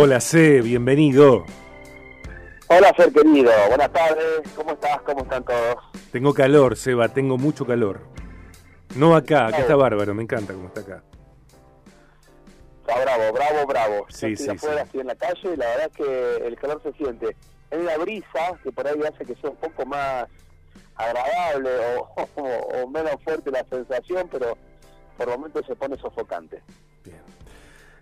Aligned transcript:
Hola 0.00 0.20
C, 0.20 0.60
bienvenido. 0.62 1.44
Hola 2.68 2.94
ser 2.96 3.12
querido, 3.12 3.50
buenas 3.66 3.92
tardes, 3.92 4.42
¿cómo 4.54 4.70
estás? 4.70 5.02
¿Cómo 5.02 5.22
están 5.24 5.44
todos? 5.44 5.74
Tengo 6.12 6.32
calor, 6.32 6.76
Seba, 6.76 7.08
tengo 7.08 7.36
mucho 7.36 7.66
calor. 7.66 8.02
No 8.94 9.16
acá, 9.16 9.48
acá 9.48 9.58
está 9.58 9.74
bárbaro, 9.74 10.14
me 10.14 10.22
encanta 10.22 10.52
cómo 10.52 10.68
está 10.68 10.82
acá. 10.82 11.02
Está 12.82 13.00
bravo, 13.02 13.32
bravo, 13.32 13.66
bravo. 13.66 14.06
Sí, 14.08 14.36
sí, 14.36 14.48
afuera, 14.48 14.86
sí. 14.86 15.00
en 15.00 15.08
la 15.08 15.16
calle 15.16 15.52
y 15.52 15.56
la 15.56 15.66
verdad 15.66 15.90
es 15.90 15.96
que 15.96 16.46
el 16.46 16.56
calor 16.58 16.80
se 16.84 16.92
siente. 16.92 17.36
Es 17.72 17.82
la 17.82 17.98
brisa 17.98 18.56
que 18.62 18.70
por 18.70 18.86
ahí 18.86 19.02
hace 19.02 19.24
que 19.24 19.34
sea 19.40 19.50
un 19.50 19.56
poco 19.56 19.84
más 19.84 20.28
agradable 20.94 21.70
o, 21.96 22.28
o 22.84 22.86
menos 22.86 23.16
fuerte 23.24 23.50
la 23.50 23.64
sensación, 23.68 24.28
pero 24.30 24.56
por 25.16 25.28
momentos 25.28 25.66
se 25.66 25.74
pone 25.74 25.96
sofocante. 25.96 26.62
Bien. 27.02 27.20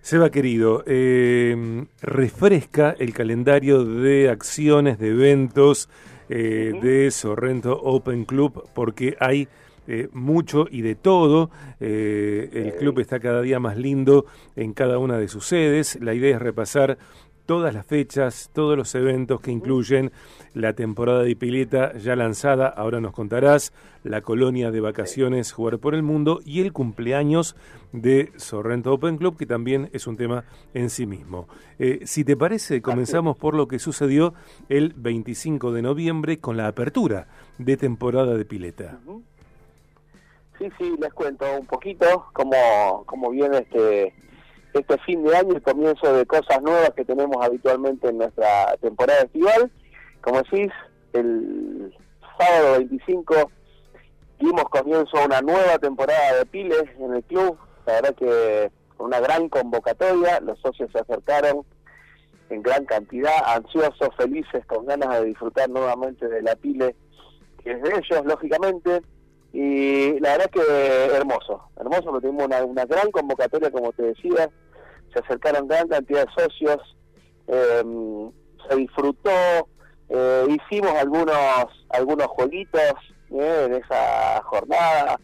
Seba 0.07 0.31
querido, 0.31 0.85
eh, 0.87 1.85
refresca 2.01 2.95
el 2.97 3.13
calendario 3.13 3.85
de 3.85 4.31
acciones, 4.31 5.01
de 5.01 5.09
eventos 5.09 5.89
eh, 6.29 6.73
de 6.81 7.11
Sorrento 7.11 7.77
Open 7.83 8.25
Club, 8.25 8.69
porque 8.73 9.17
hay 9.19 9.49
eh, 9.89 10.09
mucho 10.13 10.67
y 10.71 10.83
de 10.83 10.97
todo. 10.97 11.51
Eh, 11.81 12.51
el 12.53 12.75
club 12.75 12.99
está 12.99 13.21
cada 13.21 13.41
día 13.43 13.61
más 13.61 13.77
lindo 13.77 14.27
en 14.57 14.75
cada 14.75 14.99
una 14.99 15.19
de 15.19 15.29
sus 15.29 15.47
sedes. 15.47 15.99
La 16.01 16.15
idea 16.15 16.37
es 16.37 16.43
repasar 16.43 16.99
todas 17.47 17.73
las 17.73 17.87
fechas, 17.87 18.51
todos 18.53 18.77
los 18.77 18.95
eventos 18.95 19.41
que 19.41 19.53
incluyen 19.53 20.13
la 20.53 20.75
temporada 20.75 21.23
de 21.23 21.37
pileta 21.37 21.97
ya 21.97 22.17
lanzada, 22.17 22.69
ahora 22.69 23.01
nos 23.01 23.13
contarás, 23.13 23.73
la 24.03 24.21
colonia 24.21 24.71
de 24.71 24.81
vacaciones 24.81 25.53
Jugar 25.53 25.79
por 25.79 25.95
el 25.95 26.03
Mundo 26.03 26.41
y 26.45 26.61
el 26.61 26.73
cumpleaños 26.73 27.57
de 27.93 28.33
Sorrento 28.37 28.93
Open 28.93 29.17
Club, 29.17 29.37
que 29.37 29.47
también 29.47 29.89
es 29.93 30.07
un 30.07 30.17
tema 30.17 30.45
en 30.75 30.91
sí 30.91 31.07
mismo. 31.07 31.49
Eh, 31.79 32.01
si 32.05 32.25
te 32.25 32.37
parece, 32.37 32.83
comenzamos 32.83 33.37
por 33.37 33.55
lo 33.55 33.69
que 33.69 33.79
sucedió 33.79 34.35
el 34.69 34.93
25 34.97 35.73
de 35.73 35.83
noviembre 35.83 36.39
con 36.39 36.57
la 36.57 36.69
apertura 36.69 37.29
de 37.59 37.77
temporada 37.77 38.37
de 38.37 38.45
pileta. 38.45 38.99
Sí, 40.59 40.69
sí, 40.79 40.95
les 41.01 41.13
cuento 41.13 41.45
un 41.59 41.67
poquito 41.67 42.27
cómo, 42.33 43.05
cómo 43.07 43.31
viene 43.31 43.59
este 43.59 44.15
este 44.79 44.99
fin 44.99 45.23
de 45.25 45.37
año, 45.37 45.55
el 45.55 45.63
comienzo 45.63 46.13
de 46.13 46.27
cosas 46.27 46.63
nuevas 46.63 46.91
que 46.97 47.05
tenemos 47.05 47.37
habitualmente 47.45 48.09
en 48.09 48.19
nuestra 48.19 48.77
temporada 48.81 49.23
estival. 49.23 49.71
Como 50.21 50.43
decís, 50.43 50.73
el 51.13 51.95
sábado 52.39 52.79
25 52.79 53.51
dimos 54.39 54.65
comienzo 54.65 55.17
a 55.19 55.27
una 55.27 55.41
nueva 55.41 55.79
temporada 55.79 56.39
de 56.39 56.47
piles 56.47 56.85
en 56.99 57.15
el 57.15 57.23
club. 57.25 57.59
La 57.87 57.95
verdad 57.95 58.15
que 58.15 58.71
una 58.99 59.21
gran 59.21 59.49
convocatoria, 59.49 60.41
los 60.41 60.59
socios 60.61 60.91
se 60.93 60.99
acercaron 60.99 61.65
en 62.51 62.63
gran 62.63 62.85
cantidad, 62.85 63.35
ansiosos, 63.47 64.15
felices, 64.17 64.65
con 64.67 64.87
ganas 64.87 65.21
de 65.21 65.27
disfrutar 65.27 65.69
nuevamente 65.69 66.29
de 66.29 66.43
la 66.43 66.55
pile, 66.57 66.95
que 67.63 67.73
es 67.73 67.83
de 67.83 67.91
ellos, 67.91 68.25
lógicamente. 68.25 69.03
Y 69.53 70.21
la 70.21 70.37
verdad 70.37 70.51
que 70.51 71.07
hermoso, 71.15 71.71
hermoso, 71.77 72.05
porque 72.11 72.29
tuvimos 72.29 72.47
una, 72.47 72.65
una 72.65 72.85
gran 72.85 73.11
convocatoria, 73.11 73.71
como 73.71 73.93
te 73.93 74.03
decía, 74.03 74.51
se 75.17 75.25
acercaron 75.25 75.67
gran 75.67 75.89
cantidad 75.89 76.27
de 76.27 76.43
socios, 76.43 76.97
eh, 77.49 77.83
se 78.69 78.77
disfrutó, 78.77 79.31
eh, 80.09 80.47
hicimos 80.49 80.93
algunos 80.93 81.87
algunos 81.91 82.27
jueguitos 82.27 82.93
eh, 83.31 83.67
en 83.67 83.75
esa 83.75 84.43
jornada, 84.43 85.19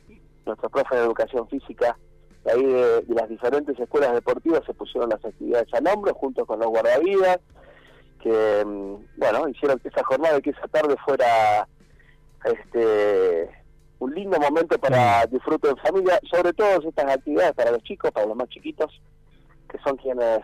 nuestros 0.46 0.72
profes 0.72 0.98
de 0.98 1.04
educación 1.04 1.48
física 1.48 1.96
de 2.44 2.52
ahí 2.52 2.64
de, 2.64 3.02
de, 3.02 3.14
las 3.14 3.28
diferentes 3.28 3.78
escuelas 3.78 4.14
deportivas 4.14 4.62
se 4.66 4.74
pusieron 4.74 5.10
las 5.10 5.24
actividades 5.24 5.68
al 5.74 5.86
hombro 5.86 6.12
junto 6.14 6.44
con 6.44 6.58
los 6.58 6.68
guardavidas, 6.68 7.38
que 8.20 8.64
bueno, 9.16 9.48
hicieron 9.48 9.78
que 9.78 9.88
esa 9.88 10.02
jornada 10.04 10.38
y 10.38 10.42
que 10.42 10.50
esa 10.50 10.66
tarde 10.68 10.96
fuera 11.04 11.68
este 12.44 13.62
un 14.00 14.12
lindo 14.12 14.36
momento 14.40 14.76
para 14.78 15.24
disfrute 15.26 15.68
en 15.68 15.76
familia, 15.76 16.18
sobre 16.28 16.52
todo 16.52 16.88
estas 16.88 17.14
actividades 17.14 17.52
para 17.52 17.70
los 17.70 17.82
chicos, 17.84 18.10
para 18.10 18.26
los 18.26 18.36
más 18.36 18.48
chiquitos, 18.48 19.00
que 19.72 19.78
son 19.78 19.96
quienes 19.96 20.40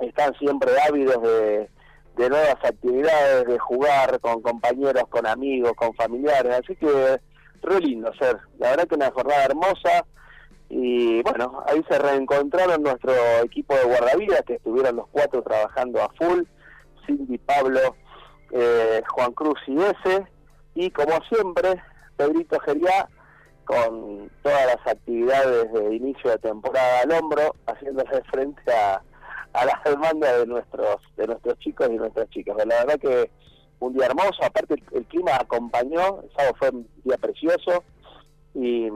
están 0.00 0.34
siempre 0.34 0.70
ávidos 0.86 1.22
de, 1.22 1.70
de 2.16 2.28
nuevas 2.28 2.56
actividades, 2.62 3.46
de 3.46 3.58
jugar 3.58 4.20
con 4.20 4.42
compañeros, 4.42 5.04
con 5.08 5.26
amigos, 5.26 5.72
con 5.76 5.94
familiares, 5.94 6.60
así 6.62 6.76
que 6.76 7.20
re 7.62 7.80
lindo 7.80 8.12
ser, 8.14 8.38
la 8.58 8.70
verdad 8.70 8.88
que 8.88 8.94
una 8.96 9.10
jornada 9.10 9.44
hermosa. 9.44 10.04
Y 10.68 11.22
bueno, 11.22 11.62
ahí 11.66 11.84
se 11.88 11.98
reencontraron 11.98 12.82
nuestro 12.82 13.12
equipo 13.44 13.74
de 13.74 13.84
guardavidas 13.84 14.42
que 14.46 14.54
estuvieron 14.54 14.96
los 14.96 15.06
cuatro 15.08 15.42
trabajando 15.42 16.02
a 16.02 16.08
full, 16.14 16.44
Cindy, 17.06 17.36
Pablo, 17.38 17.94
eh, 18.52 19.02
Juan 19.06 19.32
Cruz 19.32 19.58
y 19.66 19.76
ese, 19.76 20.26
y 20.74 20.90
como 20.90 21.20
siempre, 21.28 21.82
Pedrito 22.16 22.58
Geriá 22.60 23.06
con 23.64 24.30
todas 24.42 24.66
las 24.66 24.86
actividades 24.86 25.72
de 25.72 25.94
inicio 25.96 26.30
de 26.30 26.38
temporada 26.38 27.00
al 27.02 27.12
hombro, 27.12 27.54
haciéndose 27.66 28.22
frente 28.30 28.72
a, 28.72 29.02
a 29.52 29.64
las 29.64 29.84
demandas 29.84 30.38
de 30.38 30.46
nuestros 30.46 30.96
de 31.16 31.26
nuestros 31.26 31.58
chicos 31.58 31.88
y 31.90 31.96
nuestras 31.96 32.28
chicas. 32.30 32.56
La 32.66 32.84
verdad 32.84 32.98
que 33.00 33.30
un 33.80 33.94
día 33.94 34.06
hermoso, 34.06 34.44
aparte 34.44 34.74
el, 34.74 34.84
el 34.92 35.04
clima 35.06 35.36
acompañó, 35.36 36.22
el 36.22 36.30
sábado 36.36 36.54
fue 36.58 36.70
un 36.70 36.88
día 37.04 37.16
precioso 37.18 37.84
y 38.54 38.88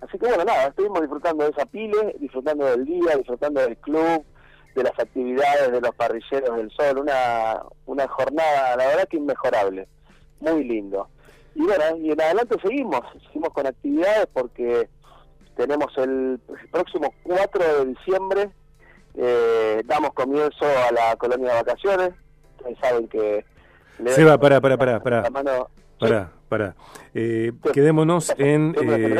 así 0.00 0.18
que 0.18 0.26
bueno, 0.26 0.44
nada, 0.44 0.68
estuvimos 0.68 1.00
disfrutando 1.00 1.44
de 1.44 1.50
esa 1.50 1.66
pile, 1.66 2.16
disfrutando 2.18 2.66
del 2.66 2.84
día, 2.84 3.16
disfrutando 3.16 3.60
del 3.60 3.76
club, 3.78 4.24
de 4.74 4.82
las 4.82 4.98
actividades 4.98 5.72
de 5.72 5.80
los 5.80 5.94
parrilleros 5.94 6.56
del 6.56 6.70
sol, 6.70 6.98
una, 6.98 7.62
una 7.86 8.06
jornada, 8.08 8.76
la 8.76 8.86
verdad 8.88 9.08
que 9.08 9.16
inmejorable, 9.16 9.88
muy 10.40 10.64
lindo. 10.64 11.08
Y 11.56 11.62
bueno, 11.62 11.96
y 12.02 12.10
en 12.10 12.20
adelante 12.20 12.54
seguimos, 12.62 13.00
seguimos 13.26 13.48
con 13.54 13.66
actividades 13.66 14.28
porque 14.30 14.90
tenemos 15.56 15.86
el 15.96 16.38
próximo 16.70 17.14
4 17.22 17.64
de 17.78 17.84
diciembre, 17.86 18.50
eh, 19.14 19.82
damos 19.86 20.12
comienzo 20.12 20.66
a 20.66 20.92
la 20.92 21.16
colonia 21.16 21.48
de 21.48 21.62
vacaciones, 21.62 22.10
ustedes 22.58 22.78
saben 22.78 23.08
que... 23.08 23.42
Seba, 24.08 24.36
para, 24.38 24.60
para, 24.60 24.76
para, 24.76 25.00
para. 25.00 25.22
Para, 25.98 26.32
para. 26.50 26.74
Eh, 27.14 27.52
quedémonos 27.72 28.34
en... 28.36 28.76
Eh, 28.78 29.16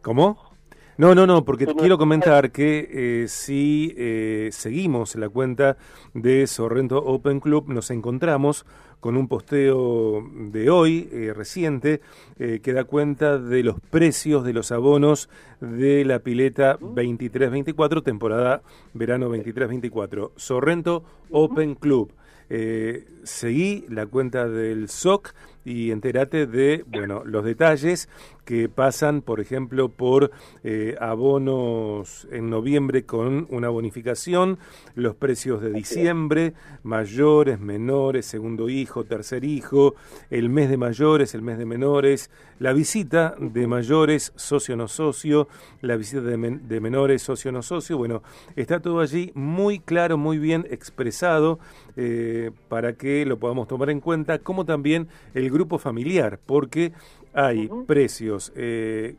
¿Cómo? 0.00 0.53
No, 0.96 1.12
no, 1.12 1.26
no, 1.26 1.44
porque 1.44 1.66
quiero 1.66 1.98
comentar 1.98 2.52
que 2.52 2.88
eh, 3.24 3.28
si 3.28 3.92
eh, 3.96 4.50
seguimos 4.52 5.16
la 5.16 5.28
cuenta 5.28 5.76
de 6.12 6.46
Sorrento 6.46 6.98
Open 6.98 7.40
Club, 7.40 7.68
nos 7.68 7.90
encontramos 7.90 8.64
con 9.00 9.16
un 9.16 9.26
posteo 9.26 10.24
de 10.34 10.70
hoy, 10.70 11.08
eh, 11.12 11.32
reciente, 11.34 12.00
eh, 12.38 12.60
que 12.62 12.72
da 12.72 12.84
cuenta 12.84 13.38
de 13.38 13.64
los 13.64 13.80
precios 13.90 14.44
de 14.44 14.52
los 14.52 14.70
abonos 14.70 15.28
de 15.60 16.04
la 16.04 16.20
pileta 16.20 16.78
23-24, 16.78 18.02
temporada 18.04 18.62
verano 18.92 19.28
23-24. 19.28 20.30
Sorrento 20.36 21.02
Open 21.30 21.74
Club. 21.74 22.12
Eh, 22.50 23.06
seguí 23.24 23.84
la 23.88 24.06
cuenta 24.06 24.48
del 24.48 24.88
SOC 24.88 25.34
y 25.64 25.90
entérate 25.90 26.46
de 26.46 26.84
bueno 26.86 27.22
los 27.24 27.44
detalles 27.44 28.08
que 28.44 28.68
pasan 28.68 29.22
por 29.22 29.40
ejemplo 29.40 29.88
por 29.88 30.30
eh, 30.62 30.96
abonos 31.00 32.28
en 32.30 32.50
noviembre 32.50 33.04
con 33.04 33.46
una 33.50 33.68
bonificación 33.68 34.58
los 34.94 35.14
precios 35.14 35.62
de 35.62 35.70
diciembre 35.72 36.52
mayores 36.82 37.58
menores 37.58 38.26
segundo 38.26 38.68
hijo 38.68 39.04
tercer 39.04 39.44
hijo 39.44 39.94
el 40.30 40.50
mes 40.50 40.68
de 40.68 40.76
mayores 40.76 41.34
el 41.34 41.42
mes 41.42 41.58
de 41.58 41.66
menores 41.66 42.30
la 42.58 42.72
visita 42.72 43.34
de 43.38 43.66
mayores 43.66 44.32
socio 44.36 44.76
no 44.76 44.88
socio 44.88 45.48
la 45.80 45.96
visita 45.96 46.20
de, 46.22 46.36
men 46.36 46.68
de 46.68 46.80
menores 46.80 47.22
socio 47.22 47.50
no 47.52 47.62
socio 47.62 47.96
bueno 47.96 48.22
está 48.56 48.80
todo 48.80 49.00
allí 49.00 49.32
muy 49.34 49.78
claro 49.78 50.18
muy 50.18 50.38
bien 50.38 50.66
expresado 50.70 51.58
eh, 51.96 52.50
para 52.68 52.94
que 52.94 53.24
lo 53.24 53.38
podamos 53.38 53.68
tomar 53.68 53.88
en 53.90 54.00
cuenta, 54.00 54.40
como 54.40 54.64
también 54.64 55.06
el 55.32 55.50
grupo 55.54 55.78
familiar, 55.78 56.38
porque 56.44 56.92
hay 57.32 57.66
uh 57.66 57.70
-huh. 57.70 57.86
precios 57.86 58.52
eh, 58.56 59.16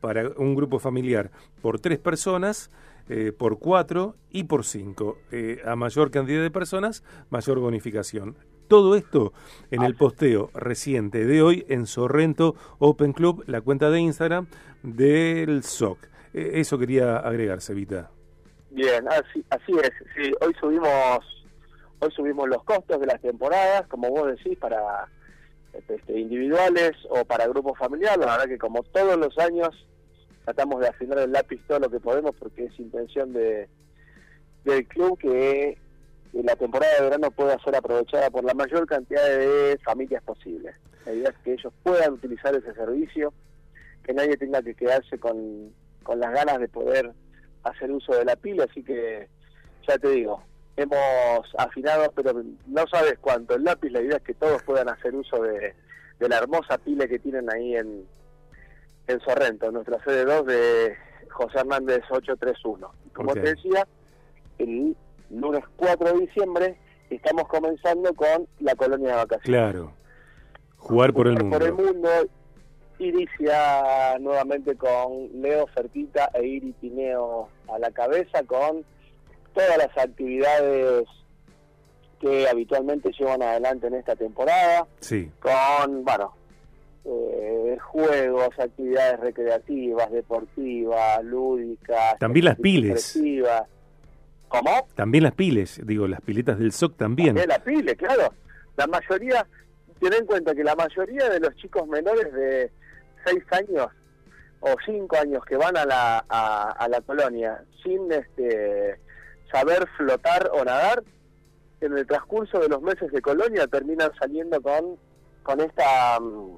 para 0.00 0.28
un 0.36 0.54
grupo 0.54 0.78
familiar 0.78 1.30
por 1.60 1.80
tres 1.80 1.98
personas, 1.98 2.70
eh, 3.08 3.32
por 3.36 3.58
cuatro 3.58 4.14
y 4.30 4.44
por 4.44 4.64
cinco. 4.64 5.18
Eh, 5.32 5.60
a 5.64 5.74
mayor 5.74 6.10
cantidad 6.10 6.42
de 6.42 6.50
personas, 6.50 7.02
mayor 7.30 7.58
bonificación. 7.58 8.36
Todo 8.68 8.96
esto 8.96 9.32
en 9.70 9.82
el 9.82 9.96
posteo 9.96 10.50
reciente 10.54 11.24
de 11.24 11.42
hoy 11.42 11.64
en 11.68 11.86
Sorrento 11.86 12.54
Open 12.78 13.14
Club, 13.14 13.42
la 13.46 13.62
cuenta 13.62 13.90
de 13.90 13.98
Instagram 14.00 14.46
del 14.82 15.62
SOC. 15.64 15.98
eso 16.34 16.78
quería 16.78 17.16
agregar, 17.16 17.62
Sevita. 17.62 18.10
Bien, 18.70 19.08
así, 19.08 19.42
así 19.48 19.72
es. 19.82 19.90
Sí, 20.14 20.30
hoy 20.42 20.52
subimos 20.60 21.24
Hoy 22.00 22.10
subimos 22.12 22.48
los 22.48 22.62
costos 22.62 23.00
de 23.00 23.06
las 23.06 23.20
temporadas, 23.20 23.86
como 23.88 24.08
vos 24.10 24.28
decís, 24.28 24.56
para 24.58 25.08
este, 25.72 26.18
individuales 26.18 26.92
o 27.10 27.24
para 27.24 27.46
grupos 27.46 27.78
familiares. 27.78 28.18
La 28.18 28.32
verdad 28.32 28.48
que 28.48 28.58
como 28.58 28.82
todos 28.82 29.16
los 29.16 29.36
años 29.38 29.68
tratamos 30.44 30.80
de 30.80 30.88
afinar 30.88 31.18
el 31.18 31.32
lápiz 31.32 31.60
todo 31.66 31.78
lo 31.78 31.90
que 31.90 32.00
podemos 32.00 32.34
porque 32.36 32.64
es 32.64 32.78
intención 32.78 33.32
de 33.32 33.68
del 34.64 34.86
club 34.86 35.18
que 35.18 35.78
la 36.32 36.56
temporada 36.56 36.94
de 36.96 37.04
verano 37.04 37.30
pueda 37.30 37.58
ser 37.60 37.76
aprovechada 37.76 38.30
por 38.30 38.44
la 38.44 38.54
mayor 38.54 38.86
cantidad 38.86 39.24
de 39.24 39.78
familias 39.84 40.22
posible. 40.22 40.74
La 41.06 41.12
idea 41.12 41.30
es 41.30 41.36
que 41.42 41.52
ellos 41.54 41.72
puedan 41.82 42.12
utilizar 42.12 42.54
ese 42.54 42.74
servicio, 42.74 43.32
que 44.04 44.12
nadie 44.12 44.36
tenga 44.36 44.60
que 44.62 44.74
quedarse 44.74 45.18
con, 45.18 45.72
con 46.02 46.20
las 46.20 46.32
ganas 46.32 46.60
de 46.60 46.68
poder 46.68 47.12
hacer 47.62 47.90
uso 47.90 48.12
de 48.14 48.24
la 48.24 48.36
pila, 48.36 48.66
así 48.68 48.82
que 48.82 49.28
ya 49.86 49.98
te 49.98 50.10
digo, 50.10 50.42
hemos 50.82 51.54
afinado, 51.56 52.10
pero 52.14 52.42
no 52.66 52.84
sabes 52.90 53.18
cuánto 53.20 53.54
el 53.54 53.64
lápiz, 53.64 53.90
la 53.90 54.00
idea 54.00 54.16
es 54.16 54.22
que 54.22 54.34
todos 54.34 54.62
puedan 54.62 54.88
hacer 54.88 55.14
uso 55.14 55.42
de, 55.42 55.74
de 56.18 56.28
la 56.28 56.38
hermosa 56.38 56.78
pila 56.78 57.06
que 57.06 57.18
tienen 57.18 57.52
ahí 57.52 57.76
en, 57.76 58.06
en 59.06 59.20
Sorrento, 59.20 59.70
nuestra 59.72 60.02
sede 60.04 60.24
2 60.24 60.46
de 60.46 60.96
José 61.30 61.58
Hernández 61.58 62.02
831. 62.10 62.90
Como 63.12 63.34
te 63.34 63.40
decía, 63.40 63.86
el 64.58 64.96
lunes 65.30 65.64
4 65.76 66.12
de 66.12 66.20
diciembre 66.20 66.78
estamos 67.10 67.48
comenzando 67.48 68.12
con 68.14 68.46
la 68.60 68.74
colonia 68.74 69.10
de 69.10 69.16
vacaciones. 69.16 69.44
Claro, 69.44 69.92
jugar 70.76 71.12
por 71.12 71.28
el 71.28 71.34
mundo. 71.34 71.58
Por 71.58 71.66
el 71.66 71.74
mundo, 71.74 72.08
inicia 72.98 74.18
nuevamente 74.20 74.76
con 74.76 75.28
Leo 75.40 75.66
Fertita 75.68 76.30
e 76.34 76.46
Iri 76.46 76.72
Pineo 76.80 77.48
a 77.72 77.78
la 77.78 77.90
cabeza 77.90 78.42
con 78.44 78.84
todas 79.58 79.76
las 79.76 79.98
actividades 79.98 81.04
que 82.20 82.48
habitualmente 82.48 83.10
llevan 83.18 83.42
adelante 83.42 83.88
en 83.88 83.94
esta 83.94 84.14
temporada. 84.14 84.86
Sí. 85.00 85.30
Con, 85.40 86.04
bueno, 86.04 86.32
eh, 87.04 87.76
juegos, 87.82 88.50
actividades 88.58 89.18
recreativas, 89.18 90.10
deportivas, 90.12 91.24
lúdicas. 91.24 92.18
También 92.20 92.44
las 92.44 92.56
piles. 92.56 93.18
¿Cómo? 94.46 94.88
También 94.94 95.24
las 95.24 95.34
piles, 95.34 95.80
digo, 95.84 96.06
las 96.06 96.20
piletas 96.20 96.58
del 96.58 96.72
SOC 96.72 96.96
también. 96.96 97.28
También 97.28 97.48
las 97.48 97.60
piles, 97.60 97.96
claro. 97.96 98.32
La 98.76 98.86
mayoría, 98.86 99.44
ten 99.98 100.12
en 100.12 100.24
cuenta 100.24 100.54
que 100.54 100.62
la 100.62 100.76
mayoría 100.76 101.28
de 101.28 101.40
los 101.40 101.54
chicos 101.56 101.86
menores 101.88 102.32
de 102.32 102.70
6 103.26 103.42
años 103.50 103.88
o 104.60 104.74
5 104.86 105.16
años 105.16 105.44
que 105.44 105.56
van 105.56 105.76
a 105.76 105.84
la, 105.84 106.18
a 106.18 106.88
la 106.88 107.00
colonia 107.02 107.62
sin 107.82 108.10
este 108.10 108.98
saber 109.50 109.88
flotar 109.96 110.50
o 110.52 110.64
nadar, 110.64 111.02
en 111.80 111.96
el 111.96 112.06
transcurso 112.06 112.58
de 112.58 112.68
los 112.68 112.82
meses 112.82 113.10
de 113.12 113.20
colonia 113.20 113.66
terminan 113.66 114.10
saliendo 114.18 114.60
con, 114.60 114.96
con 115.42 115.60
esta 115.60 116.18
mm, 116.20 116.56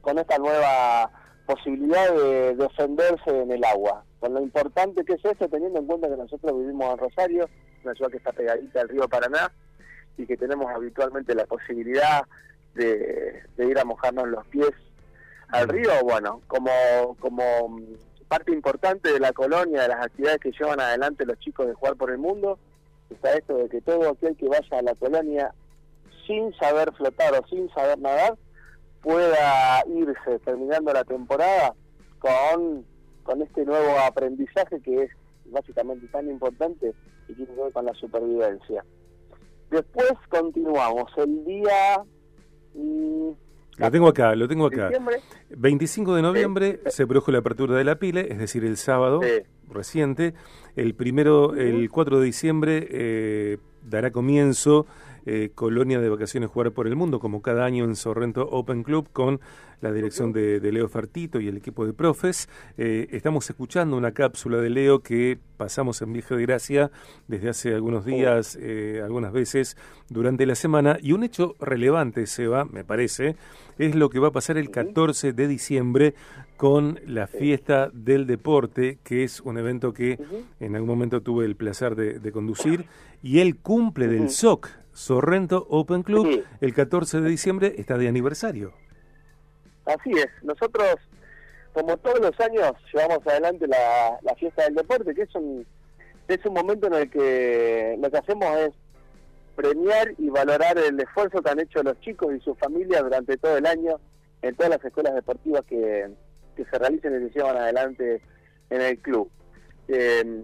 con 0.00 0.18
esta 0.18 0.38
nueva 0.38 1.10
posibilidad 1.46 2.14
de 2.14 2.54
defenderse 2.54 3.42
en 3.42 3.50
el 3.50 3.64
agua. 3.64 4.04
Con 4.18 4.34
lo 4.34 4.40
importante 4.40 5.04
que 5.04 5.14
es 5.14 5.24
eso, 5.24 5.48
teniendo 5.48 5.78
en 5.78 5.86
cuenta 5.86 6.08
que 6.08 6.16
nosotros 6.16 6.58
vivimos 6.58 6.92
en 6.92 6.98
Rosario, 6.98 7.48
una 7.84 7.94
ciudad 7.94 8.10
que 8.10 8.18
está 8.18 8.32
pegadita 8.32 8.80
al 8.80 8.88
río 8.88 9.08
Paraná, 9.08 9.52
y 10.16 10.26
que 10.26 10.36
tenemos 10.36 10.70
habitualmente 10.74 11.34
la 11.34 11.46
posibilidad 11.46 12.22
de, 12.74 13.42
ir 13.58 13.78
a 13.78 13.84
mojarnos 13.84 14.28
los 14.28 14.46
pies 14.48 14.70
al 15.48 15.68
río, 15.68 15.90
bueno, 16.04 16.42
como, 16.46 16.70
como 17.18 17.68
mm, 17.68 17.84
parte 18.30 18.52
importante 18.52 19.12
de 19.12 19.18
la 19.18 19.32
colonia, 19.32 19.82
de 19.82 19.88
las 19.88 20.06
actividades 20.06 20.38
que 20.38 20.52
llevan 20.52 20.78
adelante 20.78 21.26
los 21.26 21.36
chicos 21.40 21.66
de 21.66 21.74
Jugar 21.74 21.96
por 21.96 22.12
el 22.12 22.18
Mundo, 22.18 22.60
está 23.10 23.32
esto 23.32 23.56
de 23.56 23.68
que 23.68 23.80
todo 23.80 24.08
aquel 24.08 24.36
que 24.36 24.46
vaya 24.46 24.78
a 24.78 24.82
la 24.82 24.94
colonia 24.94 25.52
sin 26.28 26.54
saber 26.54 26.92
flotar 26.92 27.34
o 27.34 27.44
sin 27.48 27.68
saber 27.70 27.98
nadar, 27.98 28.38
pueda 29.02 29.82
irse 29.88 30.38
terminando 30.44 30.92
la 30.92 31.02
temporada 31.02 31.74
con, 32.20 32.86
con 33.24 33.42
este 33.42 33.64
nuevo 33.64 33.98
aprendizaje 33.98 34.80
que 34.80 35.02
es 35.02 35.10
básicamente 35.46 36.06
tan 36.06 36.30
importante 36.30 36.94
y 37.26 37.34
tiene 37.34 37.52
que 37.52 37.62
ver 37.62 37.72
con 37.72 37.84
la 37.84 37.94
supervivencia. 37.94 38.84
Después 39.70 40.12
continuamos 40.28 41.10
el 41.16 41.44
día... 41.44 42.04
Lo 43.80 43.90
tengo 43.90 44.08
acá, 44.08 44.34
lo 44.34 44.46
tengo 44.46 44.66
acá. 44.66 44.90
25 45.50 46.14
de 46.14 46.22
noviembre 46.22 46.80
se 46.86 47.06
produjo 47.06 47.32
la 47.32 47.38
apertura 47.38 47.76
de 47.76 47.84
la 47.84 47.96
pile, 47.96 48.28
es 48.30 48.38
decir, 48.38 48.64
el 48.64 48.76
sábado 48.76 49.20
reciente. 49.68 50.34
El 50.76 50.94
primero, 50.94 51.54
el 51.54 51.90
4 51.90 52.20
de 52.20 52.24
diciembre, 52.24 52.88
eh, 52.90 53.58
dará 53.82 54.10
comienzo 54.10 54.86
eh, 55.26 55.50
Colonia 55.54 56.00
de 56.00 56.08
Vacaciones 56.08 56.50
Jugar 56.50 56.72
por 56.72 56.86
el 56.86 56.96
Mundo, 56.96 57.20
como 57.20 57.42
cada 57.42 57.64
año 57.64 57.84
en 57.84 57.96
Sorrento 57.96 58.48
Open 58.50 58.82
Club, 58.82 59.08
con 59.12 59.40
la 59.80 59.92
dirección 59.92 60.32
de, 60.32 60.60
Leo 60.60 60.88
Fartito 60.88 61.40
y 61.40 61.48
el 61.48 61.56
equipo 61.56 61.86
de 61.86 61.92
profes. 61.92 62.48
Eh, 62.76 63.08
estamos 63.10 63.48
escuchando 63.48 63.96
una 63.96 64.12
cápsula 64.12 64.58
de 64.58 64.70
Leo 64.70 65.00
que 65.00 65.38
pasamos 65.56 66.00
en 66.02 66.12
Viejo 66.12 66.36
de 66.36 66.42
Gracia 66.42 66.90
desde 67.28 67.48
hace 67.48 67.74
algunos 67.74 68.04
días, 68.04 68.58
eh, 68.60 69.00
algunas 69.02 69.32
veces 69.32 69.76
durante 70.08 70.46
la 70.46 70.54
semana, 70.54 70.98
y 71.00 71.12
un 71.12 71.24
hecho 71.24 71.54
relevante, 71.60 72.26
Seba, 72.26 72.64
me 72.64 72.84
parece, 72.84 73.36
es 73.78 73.94
lo 73.94 74.10
que 74.10 74.18
va 74.18 74.28
a 74.28 74.32
pasar 74.32 74.58
el 74.58 74.70
14 74.70 75.32
de 75.32 75.48
diciembre 75.48 76.14
con 76.56 77.00
la 77.06 77.26
fiesta 77.26 77.90
del 77.92 78.26
deporte, 78.26 78.98
que 79.02 79.24
es 79.24 79.40
un 79.40 79.56
evento 79.56 79.94
que 79.94 80.18
en 80.60 80.74
algún 80.74 80.90
momento 80.90 81.22
tuve 81.22 81.46
el 81.46 81.56
placer 81.56 81.96
de, 81.96 82.32
conducir, 82.32 82.84
y 83.22 83.38
el 83.38 83.56
cumple 83.56 84.08
del 84.08 84.28
SOC, 84.28 84.68
Sorrento 85.00 85.66
Open 85.70 86.02
Club, 86.02 86.44
el 86.60 86.74
14 86.74 87.22
de 87.22 87.30
diciembre 87.30 87.74
está 87.78 87.96
de 87.96 88.06
aniversario. 88.06 88.74
Así 89.86 90.10
es, 90.10 90.28
nosotros 90.42 90.96
como 91.72 91.96
todos 91.96 92.20
los 92.20 92.38
años 92.38 92.72
llevamos 92.92 93.26
adelante 93.26 93.66
la, 93.66 94.34
fiesta 94.36 94.64
del 94.64 94.74
deporte, 94.74 95.14
que 95.14 95.22
es 95.22 95.34
un, 95.34 95.66
es 96.28 96.44
un 96.44 96.52
momento 96.52 96.88
en 96.88 96.94
el 96.94 97.10
que 97.10 97.96
lo 97.98 98.10
que 98.10 98.18
hacemos 98.18 98.46
es 98.58 98.72
premiar 99.56 100.12
y 100.18 100.28
valorar 100.28 100.76
el 100.76 101.00
esfuerzo 101.00 101.40
que 101.40 101.50
han 101.50 101.60
hecho 101.60 101.82
los 101.82 101.98
chicos 102.00 102.34
y 102.34 102.40
sus 102.40 102.58
familias 102.58 103.02
durante 103.02 103.38
todo 103.38 103.56
el 103.56 103.64
año 103.64 103.98
en 104.42 104.54
todas 104.54 104.68
las 104.68 104.84
escuelas 104.84 105.14
deportivas 105.14 105.62
que, 105.66 106.10
se 106.56 106.78
realicen 106.78 107.24
y 107.24 107.30
se 107.30 107.38
llevan 107.38 107.56
adelante 107.56 108.20
en 108.68 108.82
el 108.82 108.98
club. 108.98 109.30
Eh, 109.88 110.42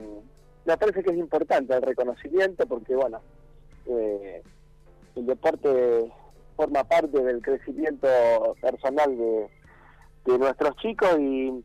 me 0.65 0.77
parece 0.79 1.03
que 1.03 1.11
es 1.11 1.19
importante 1.19 1.75
el 1.75 1.83
reconocimiento 1.83 2.67
porque, 2.67 2.95
bueno, 2.95 3.21
eh, 3.89 4.43
el 5.15 5.27
deporte 5.27 6.13
forma 6.57 6.85
parte 6.85 7.23
del 7.23 7.43
crecimiento 7.43 8.09
personal 8.61 9.17
de, 9.17 9.49
nuestros 10.39 10.77
chicos 10.77 11.19
y, 11.21 11.65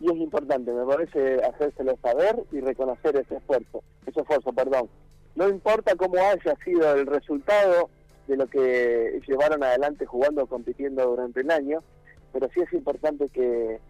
es 0.00 0.16
importante, 0.16 0.72
me 0.72 0.84
parece 0.86 1.42
hacérselo 1.42 1.96
saber 2.00 2.44
y 2.52 2.60
reconocer 2.60 3.16
ese 3.16 3.36
esfuerzo, 3.36 3.82
ese 4.06 4.20
esfuerzo, 4.20 4.52
perdón. 4.52 4.88
No 5.34 5.48
importa 5.48 5.96
cómo 5.96 6.16
haya 6.16 6.56
sido 6.64 6.94
el 6.94 7.06
resultado 7.06 7.90
de 8.28 8.36
lo 8.36 8.46
que 8.46 9.20
llevaron 9.26 9.64
adelante 9.64 10.06
jugando 10.06 10.44
o 10.44 10.46
compitiendo 10.46 11.04
durante 11.04 11.40
el 11.40 11.50
año, 11.50 11.82
pero 12.32 12.48
sí 12.54 12.60
es 12.60 12.72
importante 12.72 13.28
que 13.30 13.80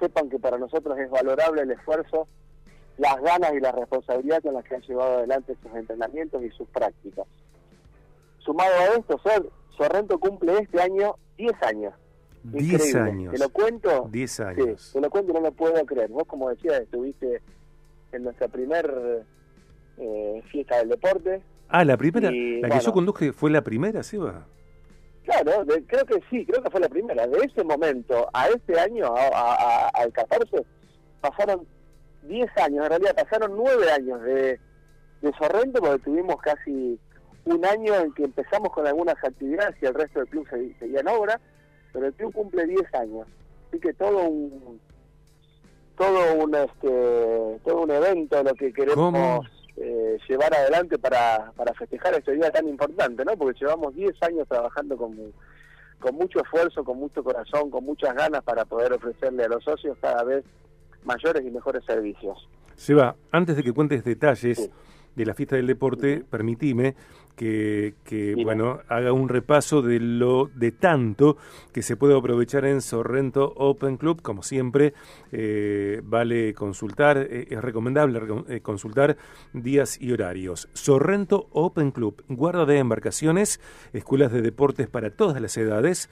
sepan 0.00 0.28
que 0.28 0.38
para 0.38 0.58
nosotros 0.58 0.98
es 0.98 1.10
valorable 1.10 1.62
el 1.62 1.70
esfuerzo, 1.70 2.26
las 3.00 3.20
ganas 3.22 3.52
y 3.54 3.60
la 3.60 3.72
responsabilidad 3.72 4.42
con 4.42 4.54
las 4.54 4.64
que 4.64 4.74
han 4.74 4.82
llevado 4.82 5.18
adelante 5.18 5.56
sus 5.62 5.74
entrenamientos 5.74 6.42
y 6.42 6.50
sus 6.50 6.68
prácticas. 6.68 7.26
Sumado 8.38 8.72
a 8.74 8.98
esto, 8.98 9.20
Sorrento 9.76 10.18
cumple 10.18 10.58
este 10.58 10.80
año 10.80 11.14
10 11.38 11.52
años. 11.62 11.94
10 12.42 12.94
años. 12.96 13.32
¿Te 13.32 13.38
lo 13.38 13.48
cuento? 13.48 14.08
10 14.10 14.40
años. 14.40 14.82
Sí, 14.82 14.92
te 14.92 15.00
lo 15.00 15.10
cuento 15.10 15.30
y 15.30 15.34
no 15.34 15.40
lo 15.40 15.52
puedo 15.52 15.84
creer. 15.86 16.10
Vos, 16.10 16.24
como 16.26 16.50
decías, 16.50 16.80
estuviste 16.82 17.40
en 18.12 18.22
nuestra 18.22 18.48
primer 18.48 19.24
eh, 19.96 20.42
fiesta 20.50 20.78
del 20.78 20.90
deporte. 20.90 21.42
Ah, 21.68 21.84
la 21.84 21.96
primera. 21.96 22.30
la 22.30 22.68
que 22.68 22.84
yo 22.84 22.92
conduje 22.92 23.32
fue 23.32 23.50
la 23.50 23.62
primera, 23.62 24.02
¿sí 24.02 24.18
va? 24.18 24.46
Claro, 25.24 25.64
creo 25.86 26.04
que 26.04 26.20
sí, 26.28 26.44
creo 26.44 26.62
que 26.62 26.70
fue 26.70 26.80
la 26.80 26.88
primera. 26.88 27.26
De 27.26 27.38
ese 27.38 27.64
momento 27.64 28.28
a 28.34 28.48
este 28.48 28.78
año, 28.78 29.14
al 29.14 30.12
14, 30.12 30.66
pasaron 31.20 31.66
10 32.22 32.50
años, 32.58 32.84
en 32.84 32.90
realidad 32.90 33.14
pasaron 33.14 33.56
9 33.56 33.92
años 33.92 34.22
de, 34.22 34.60
de 35.22 35.32
Sorrento 35.38 35.80
porque 35.80 36.04
tuvimos 36.04 36.36
casi 36.40 36.98
un 37.44 37.64
año 37.64 37.94
en 37.94 38.12
que 38.12 38.24
empezamos 38.24 38.70
con 38.70 38.86
algunas 38.86 39.16
actividades 39.22 39.76
y 39.80 39.86
el 39.86 39.94
resto 39.94 40.20
del 40.20 40.28
club 40.28 40.46
seguía 40.78 41.00
en 41.00 41.08
obra, 41.08 41.40
pero 41.92 42.06
el 42.06 42.14
club 42.14 42.32
cumple 42.32 42.66
10 42.66 42.94
años. 42.94 43.26
Así 43.68 43.80
que 43.80 43.92
todo 43.94 44.28
un 44.28 44.80
todo 45.96 46.34
un 46.42 46.54
este 46.54 47.60
todo 47.62 47.82
un 47.82 47.90
evento 47.90 48.42
lo 48.42 48.54
que 48.54 48.72
queremos 48.72 49.46
eh, 49.76 50.18
llevar 50.28 50.54
adelante 50.54 50.98
para, 50.98 51.52
para 51.56 51.72
festejar 51.74 52.14
este 52.14 52.32
día 52.32 52.50
tan 52.50 52.68
importante, 52.68 53.24
¿no? 53.24 53.36
Porque 53.36 53.58
llevamos 53.60 53.94
10 53.94 54.14
años 54.22 54.46
trabajando 54.48 54.96
con, 54.96 55.16
con 55.98 56.14
mucho 56.14 56.40
esfuerzo, 56.40 56.84
con 56.84 56.98
mucho 56.98 57.24
corazón, 57.24 57.70
con 57.70 57.84
muchas 57.84 58.14
ganas 58.14 58.42
para 58.42 58.64
poder 58.64 58.92
ofrecerle 58.92 59.44
a 59.44 59.48
los 59.48 59.64
socios 59.64 59.96
cada 60.00 60.22
vez 60.24 60.44
mayores 61.04 61.44
y 61.44 61.50
mejores 61.50 61.84
servicios. 61.84 62.48
Seba, 62.74 63.16
antes 63.30 63.56
de 63.56 63.62
que 63.62 63.72
cuentes 63.72 64.04
detalles, 64.04 64.70
de 65.16 65.26
la 65.26 65.34
fiesta 65.34 65.56
del 65.56 65.66
deporte, 65.66 66.24
permitime 66.28 66.94
que, 67.36 68.36
bueno, 68.44 68.80
haga 68.88 69.12
un 69.12 69.30
repaso 69.30 69.80
de 69.80 69.98
lo 69.98 70.50
de 70.54 70.72
tanto 70.72 71.38
que 71.72 71.80
se 71.80 71.96
puede 71.96 72.16
aprovechar 72.16 72.66
en 72.66 72.82
Sorrento 72.82 73.54
Open 73.56 73.96
Club. 73.96 74.20
Como 74.20 74.42
siempre, 74.42 74.92
eh, 75.32 76.02
vale 76.04 76.52
consultar, 76.52 77.16
eh, 77.16 77.46
es 77.48 77.62
recomendable 77.62 78.20
eh, 78.48 78.60
consultar 78.60 79.16
días 79.54 79.98
y 80.00 80.12
horarios. 80.12 80.68
Sorrento 80.74 81.48
Open 81.52 81.92
Club, 81.92 82.22
guarda 82.28 82.66
de 82.66 82.76
embarcaciones, 82.76 83.58
escuelas 83.94 84.32
de 84.32 84.42
deportes 84.42 84.88
para 84.88 85.10
todas 85.10 85.40
las 85.40 85.56
edades, 85.56 86.10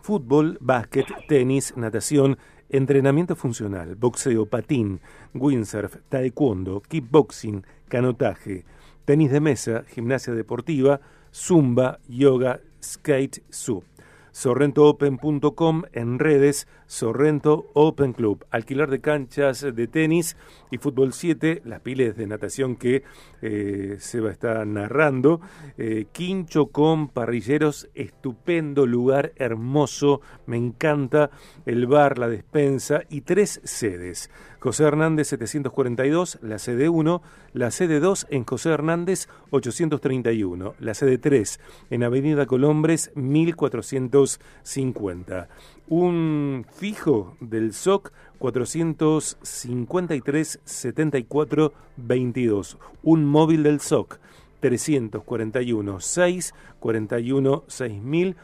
fútbol, 0.00 0.58
básquet, 0.60 1.06
tenis, 1.28 1.74
natación, 1.76 2.38
entrenamiento 2.68 3.36
funcional, 3.36 3.96
boxeo, 3.96 4.46
patín, 4.46 5.00
windsurf, 5.34 5.96
taekwondo, 6.08 6.80
kickboxing, 6.80 7.64
canotaje 7.88 8.64
tenis 9.08 9.30
de 9.30 9.40
mesa, 9.40 9.84
gimnasia 9.94 10.34
deportiva, 10.34 11.00
zumba, 11.32 11.98
yoga, 12.10 12.60
skate, 12.78 13.42
sub. 13.48 13.82
SorrentoOpen.com 14.38 15.82
en 15.92 16.20
redes, 16.20 16.68
Sorrento 16.86 17.70
Open 17.74 18.12
Club, 18.12 18.46
alquilar 18.50 18.88
de 18.88 19.00
canchas 19.00 19.62
de 19.62 19.86
tenis 19.88 20.36
y 20.70 20.78
fútbol 20.78 21.12
7, 21.12 21.62
las 21.64 21.80
piles 21.80 22.16
de 22.16 22.28
natación 22.28 22.76
que 22.76 23.02
eh, 23.42 23.96
Seba 23.98 24.30
está 24.30 24.64
narrando, 24.64 25.40
eh, 25.76 26.06
Quincho 26.12 26.66
con 26.66 27.08
parrilleros, 27.08 27.88
estupendo 27.94 28.86
lugar, 28.86 29.32
hermoso, 29.34 30.20
me 30.46 30.56
encanta 30.56 31.30
el 31.66 31.88
bar, 31.88 32.16
la 32.16 32.28
despensa 32.28 33.02
y 33.10 33.22
tres 33.22 33.60
sedes. 33.64 34.30
José 34.60 34.84
Hernández 34.84 35.28
742, 35.28 36.40
la 36.42 36.58
sede 36.58 36.88
1, 36.88 37.22
la 37.52 37.70
sede 37.70 38.00
2 38.00 38.26
en 38.30 38.44
José 38.44 38.70
Hernández 38.70 39.28
831, 39.50 40.74
la 40.80 40.94
sede 40.94 41.18
3 41.18 41.60
en 41.90 42.02
Avenida 42.02 42.46
Colombres 42.46 43.12
1450. 44.36 45.48
Un 45.88 46.66
fijo 46.70 47.36
del 47.40 47.72
SOC 47.72 48.12
453 48.38 50.60
74 50.64 51.72
22. 51.96 52.76
Un 53.02 53.24
móvil 53.24 53.62
del 53.62 53.80
SOC 53.80 54.18
341 54.60 56.00
6 56.00 56.54
41 56.78 57.64
6000. 57.66 58.36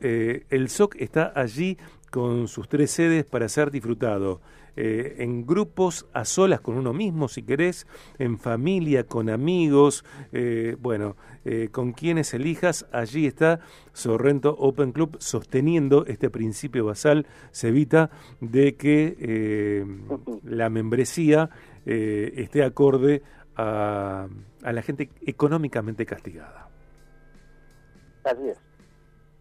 el 0.00 0.68
SOC 0.68 0.96
está 0.96 1.32
allí 1.34 1.78
con 2.16 2.48
sus 2.48 2.66
tres 2.66 2.92
sedes 2.92 3.26
para 3.26 3.46
ser 3.46 3.70
disfrutado. 3.70 4.40
Eh, 4.74 5.16
en 5.18 5.44
grupos, 5.44 6.06
a 6.14 6.24
solas 6.24 6.62
con 6.62 6.78
uno 6.78 6.94
mismo 6.94 7.28
si 7.28 7.42
querés, 7.42 7.86
en 8.18 8.38
familia, 8.38 9.04
con 9.04 9.28
amigos, 9.28 10.02
eh, 10.32 10.78
bueno, 10.80 11.14
eh, 11.44 11.68
con 11.70 11.92
quienes 11.92 12.32
elijas, 12.32 12.86
allí 12.90 13.26
está 13.26 13.60
Sorrento 13.92 14.56
Open 14.58 14.92
Club 14.92 15.18
sosteniendo 15.20 16.06
este 16.06 16.30
principio 16.30 16.86
basal, 16.86 17.26
se 17.50 17.68
evita 17.68 18.08
de 18.40 18.76
que 18.76 19.84
la 20.42 20.70
membresía 20.70 21.50
esté 21.84 22.64
acorde 22.64 23.20
a, 23.56 24.26
a 24.62 24.72
la 24.72 24.80
gente 24.80 25.10
económicamente 25.26 26.06
castigada. 26.06 26.70
Así 28.24 28.48
es. 28.48 28.58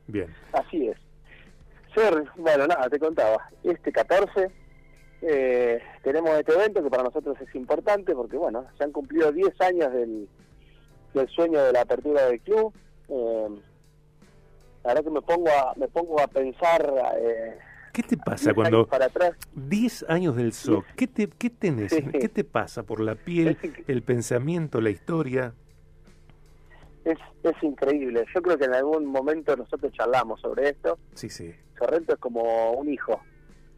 Bien. 0.08 0.28
Así 0.52 0.88
es. 0.90 1.05
Ser, 1.96 2.26
bueno, 2.36 2.68
nada, 2.68 2.90
te 2.90 3.00
contaba, 3.00 3.50
este 3.64 3.92
14 3.92 4.52
eh, 5.28 5.82
tenemos 6.04 6.30
este 6.38 6.54
evento 6.54 6.84
que 6.84 6.90
para 6.90 7.04
nosotros 7.04 7.36
es 7.42 7.56
importante 7.56 8.14
porque, 8.14 8.38
bueno, 8.38 8.66
se 8.78 8.84
han 8.84 8.92
cumplido 8.92 9.32
10 9.32 9.60
años 9.62 9.92
del, 9.92 10.30
del 11.14 11.30
sueño 11.30 11.64
de 11.64 11.72
la 11.72 11.82
apertura 11.82 12.28
del 12.28 12.40
club. 12.42 12.74
Eh, 13.10 13.48
la 14.84 14.94
verdad 14.94 15.04
que 15.04 15.10
me 15.10 15.22
pongo 15.22 15.50
a, 15.50 15.74
me 15.78 15.88
pongo 15.88 16.22
a 16.22 16.28
pensar... 16.28 16.94
Eh, 17.18 17.58
¿Qué 17.92 18.04
te 18.04 18.18
pasa 18.18 18.54
cuando... 18.54 18.86
Para 18.86 19.06
atrás. 19.06 19.32
10 19.56 20.06
años 20.10 20.36
del 20.36 20.54
SOC, 20.54 20.86
¿qué, 20.96 21.08
te, 21.08 21.28
qué 21.28 21.50
tenés? 21.50 21.92
¿Qué 21.94 22.30
te 22.30 22.44
pasa 22.44 22.84
por 22.84 23.00
la 23.00 23.16
piel, 23.16 23.58
el 23.88 24.04
pensamiento, 24.04 24.80
la 24.80 24.92
historia? 24.92 25.54
Es, 27.06 27.18
es 27.44 27.64
increíble. 27.64 28.26
Yo 28.34 28.42
creo 28.42 28.58
que 28.58 28.66
en 28.66 28.74
algún 28.74 29.06
momento 29.06 29.56
nosotros 29.56 29.94
charlamos 29.94 30.42
sobre 30.42 30.70
esto. 30.70 30.98
Sí, 31.14 31.30
sí. 31.30 31.54
Sorrento 31.78 32.14
es 32.14 32.20
como 32.20 32.72
un 32.74 32.90
hijo. 32.90 33.22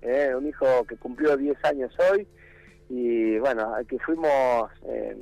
¿eh? 0.01 0.33
un 0.35 0.47
hijo 0.47 0.85
que 0.85 0.97
cumplió 0.97 1.35
10 1.35 1.63
años 1.65 1.93
hoy 2.11 2.27
y 2.89 3.37
bueno, 3.39 3.75
que 3.87 3.99
fuimos 3.99 4.69
eh, 4.87 5.17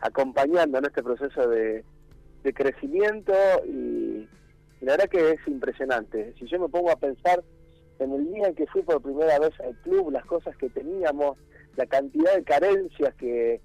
acompañando 0.00 0.78
en 0.78 0.84
este 0.86 1.02
proceso 1.02 1.48
de, 1.48 1.84
crecimiento 2.54 3.32
y, 3.66 4.28
la 4.80 4.92
verdad 4.92 5.08
que 5.08 5.30
es 5.30 5.46
impresionante. 5.46 6.34
Si 6.38 6.46
yo 6.46 6.58
me 6.58 6.68
pongo 6.68 6.90
a 6.90 6.96
pensar 6.96 7.44
en 8.00 8.12
el 8.12 8.32
día 8.32 8.48
en 8.48 8.54
que 8.56 8.66
fui 8.66 8.82
por 8.82 9.00
primera 9.00 9.38
vez 9.38 9.52
al 9.60 9.76
club, 9.82 10.10
las 10.10 10.24
cosas 10.24 10.56
que 10.56 10.68
teníamos, 10.70 11.38
la 11.76 11.86
cantidad 11.86 12.34
de 12.34 12.42
carencias 12.42 13.14
que, 13.14 13.60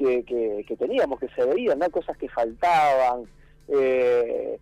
que, 0.00 0.76
teníamos, 0.78 1.20
que 1.20 1.28
se 1.28 1.44
veían, 1.44 1.78
¿no? 1.78 1.90
cosas 1.90 2.16
que 2.16 2.28
faltaban, 2.28 3.24
eh, 3.68 4.58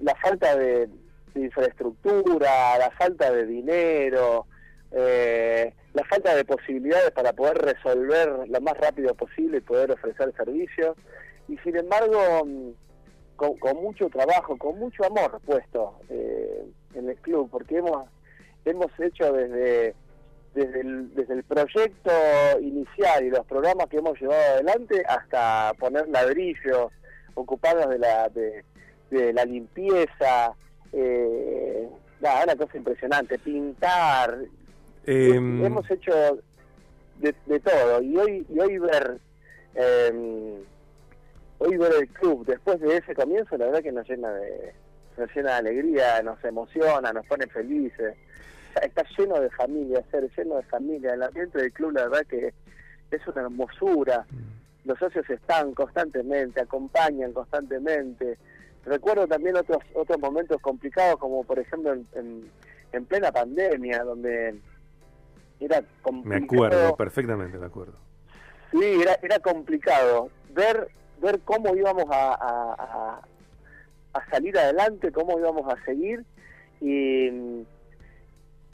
la 0.00 0.14
falta 0.16 0.56
de, 0.56 0.88
infraestructura, 1.34 2.76
la 2.76 2.90
falta 2.90 3.30
de 3.30 3.46
dinero, 3.46 4.46
eh, 4.90 5.72
la 5.94 6.04
falta 6.04 6.34
de 6.34 6.44
posibilidades 6.44 7.12
para 7.12 7.32
poder 7.32 7.58
resolver 7.58 8.48
lo 8.48 8.60
más 8.60 8.76
rápido 8.76 9.14
posible 9.14 9.58
y 9.58 9.60
poder 9.60 9.92
ofrecer 9.92 10.34
servicios. 10.36 10.96
Y 11.48 11.56
sin 11.58 11.76
embargo, 11.76 12.44
mm, 12.44 12.70
con, 13.36 13.76
mucho 13.76 14.08
trabajo, 14.08 14.58
con 14.58 14.78
mucho 14.78 15.04
amor 15.04 15.40
puesto 15.46 15.94
eh, 16.08 16.64
en 16.94 17.08
el 17.08 17.16
club, 17.16 17.48
porque 17.50 17.78
hemos, 17.78 18.06
hemos 18.64 18.90
hecho 18.98 19.32
desde, 19.32 19.94
desde, 20.54 20.80
el, 20.80 21.14
desde 21.14 21.34
el 21.34 21.44
proyecto 21.44 22.10
inicial 22.60 23.24
y 23.24 23.30
los 23.30 23.46
programas 23.46 23.86
que 23.88 23.98
hemos 23.98 24.20
llevado 24.20 24.40
adelante 24.54 25.02
hasta 25.08 25.72
poner 25.78 26.08
ladrillos, 26.08 26.92
ocuparnos 27.34 27.88
de 27.88 27.98
la, 27.98 28.28
de, 28.28 28.64
de 29.10 29.32
la 29.32 29.44
limpieza, 29.44 30.52
eh, 30.92 31.88
nada, 32.20 32.44
una 32.44 32.56
cosa 32.56 32.76
impresionante, 32.76 33.38
pintar, 33.38 34.38
em, 35.06 35.64
hemos 35.64 35.90
hecho 35.90 36.12
de, 37.18 37.32
todo 37.60 38.02
y 38.02 38.16
hoy 38.16 38.46
y 38.48 38.60
hoy 38.60 38.78
ver 38.78 39.18
eh, 39.74 40.62
hoy 41.58 41.76
ver 41.76 41.92
el 42.00 42.08
club 42.08 42.46
después 42.46 42.80
de 42.80 42.96
ese 42.96 43.14
comienzo 43.14 43.58
la 43.58 43.66
verdad 43.66 43.82
que 43.82 43.92
nos 43.92 44.08
llena 44.08 44.32
de 44.32 44.72
nos 45.18 45.34
llena 45.34 45.52
de 45.52 45.58
alegría, 45.58 46.22
nos 46.22 46.42
emociona, 46.44 47.12
nos 47.12 47.26
pone 47.26 47.46
felices. 47.46 48.16
Está 48.82 49.04
lleno 49.16 49.40
de 49.40 49.50
familia, 49.50 50.04
ser 50.10 50.30
lleno 50.36 50.56
de 50.56 50.62
familia. 50.64 51.14
El 51.14 51.22
ambiente 51.22 51.58
del 51.58 51.72
club, 51.72 51.92
la 51.92 52.08
verdad 52.08 52.26
que 52.26 52.52
es 53.10 53.26
una 53.26 53.42
hermosura. 53.42 54.26
Los 54.84 54.98
socios 54.98 55.28
están 55.28 55.74
constantemente, 55.74 56.60
acompañan 56.60 57.32
constantemente. 57.32 58.38
Recuerdo 58.84 59.26
también 59.26 59.56
otros 59.56 59.78
otros 59.94 60.18
momentos 60.18 60.60
complicados, 60.60 61.18
como 61.18 61.44
por 61.44 61.58
ejemplo 61.58 61.92
en, 61.92 62.50
en, 62.92 63.04
plena 63.04 63.30
pandemia, 63.30 64.02
donde 64.04 64.58
era 65.60 65.82
complicado. 66.02 66.40
Me 66.40 66.44
acuerdo, 66.44 66.96
perfectamente 66.96 67.58
me 67.58 67.66
acuerdo. 67.66 67.94
Sí, 68.72 69.00
era, 69.02 69.18
era 69.22 69.38
complicado 69.40 70.30
ver 70.54 70.88
ver 71.20 71.40
cómo 71.40 71.74
íbamos 71.76 72.04
a, 72.10 73.20
a, 74.12 74.30
salir 74.30 74.56
adelante, 74.58 75.12
cómo 75.12 75.38
íbamos 75.38 75.72
a 75.72 75.82
seguir 75.84 76.24
y 76.80 77.64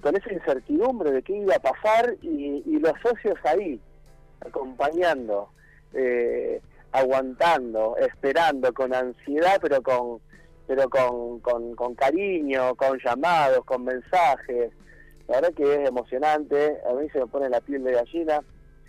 con 0.00 0.17
esa 0.17 0.33
incertidumbre 0.33 1.11
de 1.11 1.23
qué 1.23 1.37
iba 1.37 1.57
a 1.57 1.61
pasar 1.61 2.17
y, 2.23 2.62
y 2.67 2.79
los 2.79 2.93
socios 3.03 3.38
ahí, 3.45 3.81
acompañando. 4.41 5.50
Eh, 5.95 6.61
aguantando, 6.93 7.97
esperando 7.99 8.73
con 8.73 8.95
ansiedad, 8.95 9.59
pero 9.61 9.83
con 9.83 10.21
pero 10.67 10.88
con, 10.91 11.38
con, 11.76 11.95
cariño, 11.95 12.75
con 12.75 12.99
llamados, 12.99 13.65
con 13.65 13.85
mensajes. 13.85 14.73
La 15.29 15.37
verdad 15.37 15.55
que 15.55 15.62
es 15.62 15.88
emocionante, 15.88 16.79
a 16.91 16.93
mí 16.95 17.09
se 17.11 17.21
me 17.21 17.26
pone 17.29 17.49
la 17.49 17.61
piel 17.61 17.85
de 17.85 17.93
gallina. 17.93 18.41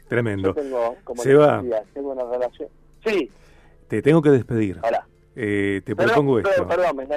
Tremendo. 0.07 0.55
tengo, 0.55 0.95
como 1.03 1.21
tengo 1.21 2.11
una 2.11 2.23
relación. 2.23 2.69
Sí. 3.05 3.29
Te 3.87 4.01
tengo 4.01 4.23
que 4.23 4.31
despedir. 4.31 4.79
Hola. 4.81 5.05
Eh, 5.35 5.83
te 5.85 5.95
propongo 5.95 6.39
esto. 6.39 6.67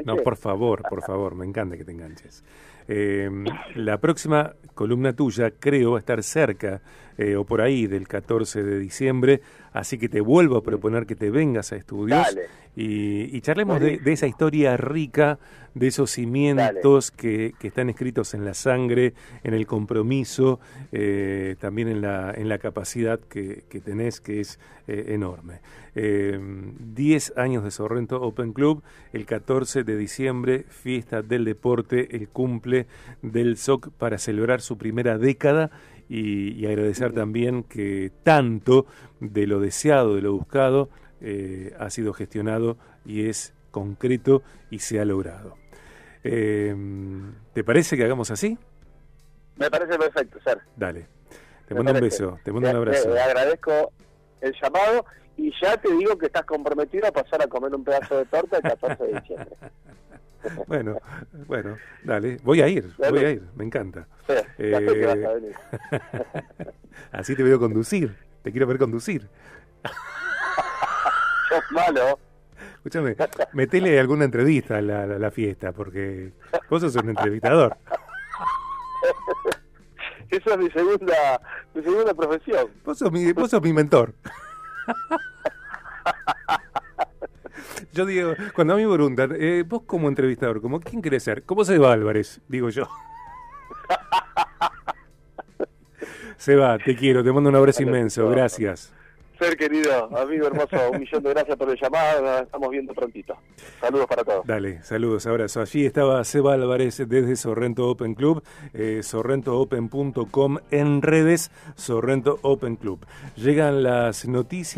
no, 0.04 0.16
por 0.16 0.36
favor, 0.36 0.82
por 0.90 1.02
favor, 1.02 1.34
me 1.34 1.46
encanta 1.46 1.78
que 1.78 1.84
te 1.84 1.92
enganches. 1.92 2.44
Eh, 2.92 3.30
la 3.76 4.00
próxima 4.00 4.56
columna 4.74 5.12
tuya 5.12 5.52
creo 5.52 5.96
estar 5.96 6.24
cerca 6.24 6.82
eh, 7.16 7.36
o 7.36 7.44
por 7.44 7.60
ahí 7.60 7.86
del 7.86 8.08
14 8.08 8.64
de 8.64 8.80
diciembre 8.80 9.40
así 9.72 9.96
que 9.96 10.08
te 10.08 10.20
vuelvo 10.20 10.56
a 10.56 10.62
proponer 10.62 11.06
que 11.06 11.14
te 11.14 11.30
vengas 11.30 11.72
a 11.72 11.76
estudios 11.76 12.26
y, 12.76 13.40
charlemos 13.40 13.80
de, 13.80 14.00
esa 14.06 14.26
historia 14.26 14.76
rica, 14.76 15.38
de 15.74 15.88
esos 15.88 16.12
cimientos 16.12 17.10
que, 17.10 17.52
están 17.60 17.90
escritos 17.90 18.32
en 18.32 18.44
la 18.44 18.54
sangre, 18.54 19.12
en 19.42 19.54
el 19.54 19.66
compromiso, 19.66 20.60
eh, 20.92 21.56
también 21.58 21.88
en 21.88 22.00
la, 22.00 22.32
en 22.32 22.48
la 22.48 22.58
capacidad 22.58 23.18
que, 23.18 23.64
tenés, 23.84 24.20
que 24.20 24.40
es 24.40 24.58
eh, 24.86 25.06
enorme. 25.08 25.60
10 25.94 27.32
años 27.36 27.64
de 27.64 27.72
Sorrento 27.72 28.22
Open 28.22 28.52
Club, 28.52 28.82
el 29.12 29.26
14 29.26 29.82
de 29.82 29.96
diciembre, 29.96 30.64
fiesta 30.68 31.22
del 31.22 31.44
deporte, 31.44 32.16
el 32.16 32.28
cumple 32.28 32.79
del 33.22 33.56
SOC 33.56 33.90
para 33.92 34.18
celebrar 34.18 34.60
su 34.60 34.78
primera 34.78 35.18
década 35.18 35.70
y, 36.08 36.66
agradecer 36.66 37.12
también 37.12 37.62
que 37.62 38.10
tanto 38.24 38.86
de 39.20 39.46
lo 39.46 39.60
deseado, 39.60 40.16
de 40.16 40.22
lo 40.22 40.32
buscado, 40.32 40.88
eh, 41.20 41.72
ha 41.78 41.88
sido 41.90 42.12
gestionado 42.12 42.76
y 43.04 43.28
es 43.28 43.54
concreto 43.70 44.42
y 44.70 44.80
se 44.80 45.00
ha 45.00 45.04
logrado. 45.04 45.56
Eh, 46.24 46.74
¿Te 47.52 47.62
parece 47.62 47.96
que 47.96 48.04
hagamos 48.04 48.30
así? 48.30 48.58
Me 49.56 49.70
parece 49.70 49.98
perfecto, 49.98 50.40
Ser. 50.42 50.58
Dale. 50.76 51.06
Te 51.68 51.74
mando 51.74 51.92
un 51.92 52.00
beso, 52.00 52.38
te 52.42 52.50
mando 52.50 52.68
un 52.68 52.76
abrazo. 52.76 53.12
Te, 53.12 53.20
agradezco 53.20 53.92
el 54.40 54.52
llamado 54.60 55.04
y 55.36 55.52
ya 55.62 55.76
te 55.76 55.94
digo 55.94 56.18
que 56.18 56.26
estás 56.26 56.44
comprometido 56.44 57.06
a 57.06 57.12
pasar 57.12 57.42
a 57.42 57.46
comer 57.46 57.72
un 57.74 57.84
pedazo 57.84 58.18
de 58.18 58.24
torta 58.24 58.56
el 58.56 58.62
14 58.64 59.06
de 59.06 59.20
diciembre. 59.20 59.56
bueno, 60.66 60.96
bueno, 61.46 61.76
dale, 62.02 62.38
voy 62.42 62.60
a 62.62 62.68
ir, 62.68 62.92
voy 62.96 63.24
a 63.24 63.30
ir, 63.30 63.42
me 63.54 63.64
encanta. 63.64 64.06
Eh, 64.58 65.12
así 67.12 67.36
te 67.36 67.42
veo 67.42 67.58
conducir, 67.58 68.16
te 68.42 68.50
quiero 68.50 68.66
ver 68.66 68.78
conducir. 68.78 69.28
Sos 71.48 71.64
malo. 71.72 72.18
Escúchame, 72.76 73.16
metele 73.52 74.00
alguna 74.00 74.24
entrevista 74.24 74.78
a 74.78 74.80
la, 74.80 75.30
fiesta, 75.30 75.72
porque 75.72 76.32
vos 76.70 76.80
sos 76.80 76.96
un 76.96 77.10
entrevistador. 77.10 77.76
Esa 80.30 80.54
es 80.54 80.58
mi 80.58 80.70
segunda, 80.70 81.42
mi 81.74 81.82
segunda 81.82 82.14
profesión. 82.14 82.70
Vos 82.84 82.96
sos 82.96 83.12
mi, 83.12 83.32
vos 83.32 83.50
sos 83.50 83.60
mi 83.60 83.74
mentor. 83.74 84.14
Yo 87.92 88.06
digo, 88.06 88.34
cuando 88.54 88.74
a 88.74 88.76
mí 88.76 88.86
me 88.86 88.94
preguntan, 88.94 89.34
eh, 89.38 89.64
vos 89.66 89.82
como 89.84 90.08
entrevistador, 90.08 90.60
¿como 90.60 90.80
quién 90.80 91.02
querés 91.02 91.24
ser? 91.24 91.42
¿Cómo 91.42 91.64
se 91.64 91.78
va 91.78 91.92
Álvarez? 91.92 92.40
Digo 92.48 92.70
yo. 92.70 92.88
se 96.36 96.56
va, 96.56 96.78
te 96.78 96.94
quiero, 96.94 97.24
te 97.24 97.32
mando 97.32 97.50
un 97.50 97.56
abrazo 97.56 97.82
inmenso, 97.82 98.28
gracias. 98.28 98.92
Ser 99.40 99.56
querido, 99.56 100.14
amigo 100.18 100.46
hermoso, 100.46 100.76
un 100.92 101.00
millón 101.00 101.22
de 101.22 101.30
gracias 101.30 101.56
por 101.56 101.70
el 101.70 101.78
llamado, 101.80 102.22
nos 102.22 102.42
estamos 102.42 102.68
viendo 102.68 102.92
prontito. 102.92 103.38
Saludos 103.80 104.06
para 104.06 104.22
todos. 104.22 104.46
Dale, 104.46 104.82
saludos, 104.82 105.26
abrazo. 105.26 105.62
Allí 105.62 105.86
estaba 105.86 106.22
Seba 106.24 106.52
Álvarez 106.52 107.02
desde 107.08 107.36
Sorrento 107.36 107.88
Open 107.88 108.14
Club, 108.14 108.42
eh, 108.74 109.00
sorrentoopen.com 109.02 110.58
en 110.70 111.00
redes, 111.00 111.50
Sorrento 111.74 112.38
Open 112.42 112.76
Club. 112.76 113.06
Llegan 113.36 113.82
las 113.82 114.28
noticias. 114.28 114.76